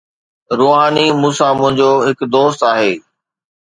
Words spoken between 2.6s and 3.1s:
آهي.